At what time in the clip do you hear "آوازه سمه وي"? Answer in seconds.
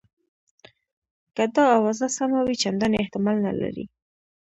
1.77-2.55